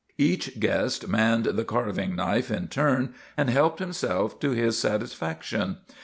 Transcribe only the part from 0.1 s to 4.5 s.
Each guest manned the carving knife in turn and helped himself to